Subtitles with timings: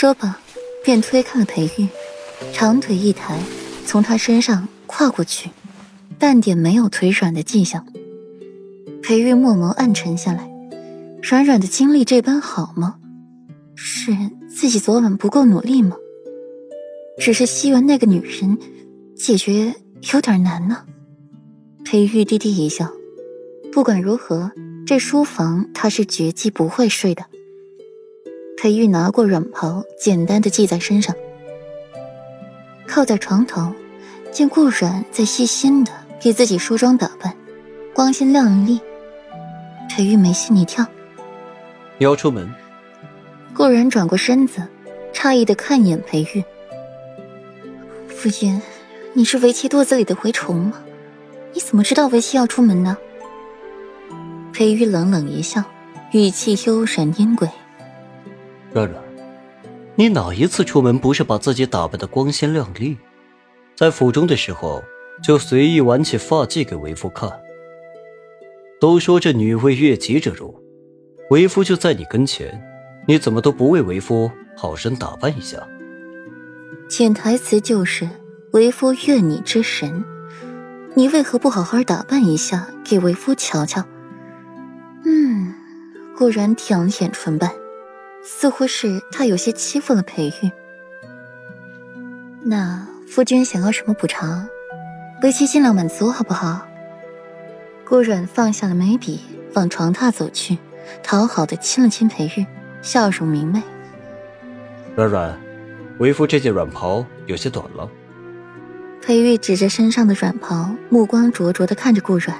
[0.00, 0.38] 说罢，
[0.82, 1.86] 便推开了裴玉，
[2.54, 3.38] 长腿一抬，
[3.84, 5.50] 从他身上跨过去，
[6.18, 7.86] 半点没有腿软的迹象。
[9.02, 10.50] 裴玉默默暗沉下来，
[11.20, 12.96] 软软的精力这般好吗？
[13.74, 14.16] 是
[14.48, 15.98] 自己昨晚不够努力吗？
[17.18, 18.56] 只是西园那个女人，
[19.14, 19.74] 解决
[20.14, 20.86] 有点难呢。
[21.84, 22.90] 裴玉低低一笑，
[23.70, 24.50] 不管如何，
[24.86, 27.26] 这书房他是绝技不会睡的。
[28.62, 31.16] 裴玉拿过软袍，简单的系在身上，
[32.86, 33.72] 靠在床头，
[34.30, 37.34] 见顾软在细心的给自己梳妆打扮，
[37.94, 38.78] 光鲜亮丽。
[39.88, 40.86] 裴玉眉心一跳，
[41.96, 42.52] 你要出门？
[43.54, 44.60] 顾然转过身子，
[45.14, 46.44] 诧异的看一眼裴玉。
[48.08, 48.60] 夫君，
[49.14, 50.74] 你是为妻肚子里的蛔虫吗？
[51.54, 52.94] 你怎么知道为妻要出门呢？
[54.52, 55.64] 裴玉冷冷一笑，
[56.12, 57.48] 语气悠然阴诡。
[58.72, 59.02] 软软，
[59.96, 62.96] 你哪一次出门不是把自己打扮的光鲜亮丽？
[63.76, 64.82] 在府中的时候，
[65.22, 67.28] 就随意玩起发髻给为夫看。
[68.80, 70.54] 都说这女为悦己者容，
[71.30, 72.62] 为夫就在你跟前，
[73.08, 75.58] 你怎么都不为为夫好生打扮一下？
[76.88, 78.08] 潜台词就是
[78.52, 80.04] 为夫悦你之神，
[80.94, 83.84] 你为何不好好打扮一下给为夫瞧瞧？
[85.04, 85.52] 嗯，
[86.16, 87.50] 果然挑了眼唇瓣。
[88.22, 90.50] 似乎是他有些欺负了裴玉。
[92.42, 94.48] 那夫君想要什么补偿？
[95.22, 96.66] 为妻尽量满足，好不好？
[97.84, 99.20] 顾软放下了眉笔，
[99.54, 100.56] 往床榻走去，
[101.02, 102.46] 讨好的亲了亲裴玉，
[102.80, 103.62] 笑容明媚。
[104.96, 105.38] 软软，
[105.98, 107.88] 为夫这件软袍有些短了。
[109.02, 112.36] 裴玉指着身上的软袍，目光灼灼的看着顾软，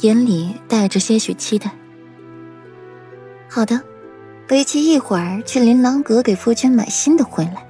[0.00, 1.70] 眼里带着些许期待。
[3.48, 3.80] 好的。
[4.50, 7.64] 为妻一会儿去琳琅阁给夫君买新的回来。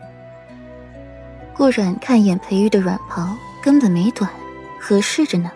[1.55, 4.31] 顾软看一眼裴玉的软袍，根本没短，
[4.81, 5.51] 合适着呢。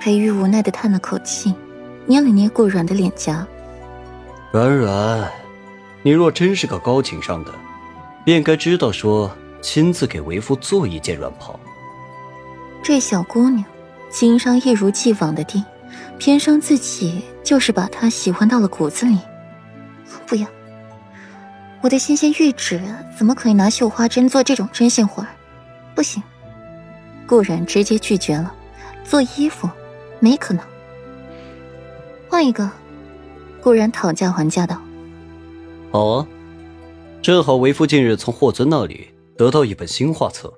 [0.00, 1.54] 裴玉无奈的叹了口气，
[2.04, 3.46] 捏了捏顾软的脸颊。
[4.52, 5.32] 软软，
[6.02, 7.50] 你若真是个高情商的，
[8.22, 11.58] 便该知道说亲自给为夫做一件软袍。
[12.82, 13.64] 这小姑娘，
[14.10, 15.64] 情商一如既往的低，
[16.18, 19.18] 偏生自己就是把她喜欢到了骨子里。
[20.26, 20.46] 不要！
[21.82, 22.80] 我的纤纤玉指
[23.16, 25.28] 怎么可以拿绣花针做这种针线活儿？
[25.94, 26.22] 不行！
[27.26, 28.54] 顾然直接拒绝了。
[29.04, 29.68] 做衣服，
[30.18, 30.64] 没可能。
[32.28, 32.70] 换一个。
[33.60, 34.80] 顾然讨价还价道
[35.90, 36.26] ：“好啊，
[37.22, 40.52] 正好为夫近日从霍尊那里得到一本新画册，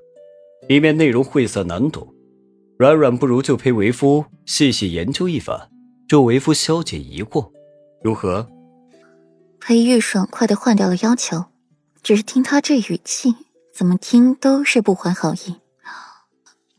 [0.69, 2.13] 里面内容晦涩难懂，
[2.79, 5.69] 软软不如就陪为夫细细研究一番，
[6.09, 7.49] 助为夫消解疑惑，
[8.03, 8.49] 如何？”
[9.67, 11.47] 裴玉爽快的换掉了要求，
[12.01, 13.35] 只是听他这语气，
[13.75, 15.57] 怎么听都是不怀好意。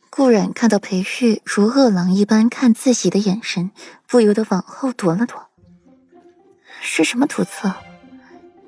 [0.09, 3.71] 顾然看到裴玉如饿狼一般看自己的眼神，
[4.07, 5.49] 不由得往后躲了躲。
[6.79, 7.75] 是什么图册？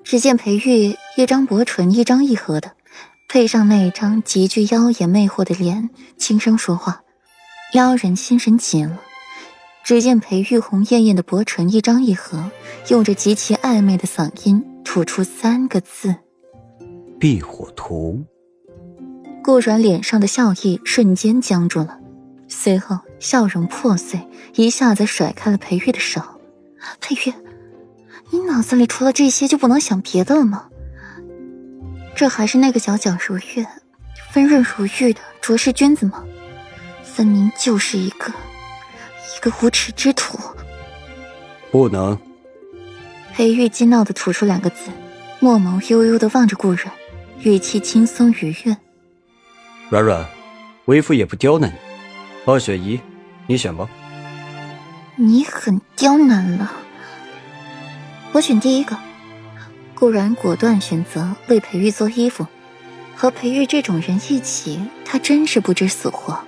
[0.03, 2.74] 只见裴玉一张薄唇一张一合的，
[3.29, 7.03] 配上那张极具妖冶魅惑的脸，轻声说话，
[7.72, 9.00] 撩人心神极了。
[9.89, 12.51] 只见裴玉红艳艳的薄唇一张一合，
[12.89, 16.13] 用着极其暧昧的嗓音吐出三个字
[17.19, 18.23] ：“避火图。”
[19.44, 21.97] 顾软脸上的笑意瞬间僵住了，
[22.47, 24.19] 随后笑容破碎，
[24.53, 26.22] 一下子甩开了裴玉的手。
[27.01, 27.33] 裴玉，
[28.29, 30.69] 你脑子里除了这些就不能想别的了吗？
[32.16, 33.66] 这还是那个皎皎如月、
[34.35, 36.23] 温润如玉的卓氏君子吗？
[37.03, 38.31] 分明就是一个。
[39.35, 40.40] 一个无耻之徒，
[41.72, 42.17] 不能。
[43.34, 44.90] 裴玉激闹的吐出两个字，
[45.40, 46.91] 墨眸悠悠的望着顾软，
[47.41, 48.75] 语气轻松愉悦。
[49.90, 50.25] 软软，
[50.85, 51.75] 为父也不刁难你，
[52.45, 53.00] 二选一，
[53.47, 53.88] 你选吧。
[55.16, 56.72] 你很刁难了，
[58.31, 58.97] 我选第一个。
[59.96, 62.47] 顾然果断选择为裴玉做衣服，
[63.16, 66.40] 和裴玉这种人一起，他真是不知死活。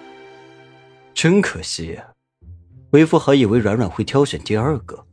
[1.13, 2.04] 真可惜呀。
[2.92, 5.06] 为父还以为软软会挑选第二个。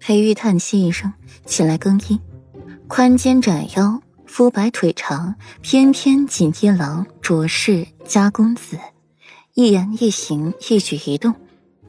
[0.00, 1.12] 裴玉叹息一声，
[1.46, 2.20] 起来更衣。
[2.86, 8.78] 宽肩窄腰，肤白腿长，翩翩锦衣郎，卓氏家公子，
[9.54, 11.34] 一言一行，一举一动，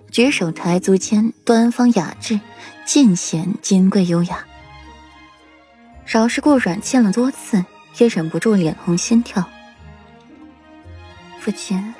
[0.10, 2.40] 举手抬足间，端方雅致，
[2.86, 4.46] 尽显金贵优雅。
[6.06, 7.64] 饶是顾软见了多次，
[7.98, 9.44] 也忍不住脸红心跳。
[11.40, 11.94] 父亲，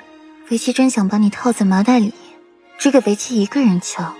[0.50, 2.12] 为妻真想把你套在麻袋里。
[2.78, 4.14] 只给为妻一个人瞧。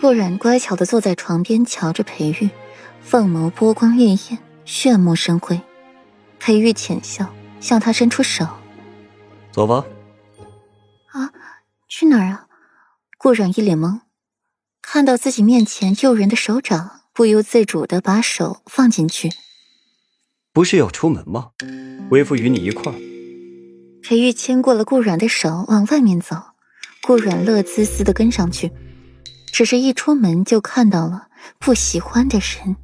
[0.00, 2.50] 顾然乖巧的坐在床边，瞧着裴玉，
[3.00, 5.60] 凤眸波光潋滟，炫目生辉。
[6.38, 8.46] 裴玉浅笑，向他伸出手
[9.50, 9.84] ：“走吧。”
[11.12, 11.32] 啊，
[11.88, 12.46] 去哪儿啊？
[13.16, 14.00] 顾然一脸懵，
[14.82, 19.32] 看到自己面前诱人的手掌，不由自主的把手放进去。
[20.52, 21.52] 不是要出门吗？
[22.10, 22.96] 为夫与你一块儿。
[24.02, 26.53] 裴玉牵过了顾然的手，往外面走。
[27.06, 28.72] 顾阮乐滋滋的跟上去，
[29.52, 31.28] 只是一出门就看到了
[31.58, 32.76] 不喜欢的人。